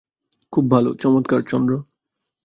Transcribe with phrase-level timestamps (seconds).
[0.53, 1.73] খুব ভালো– চমৎকার– চন্দ্র।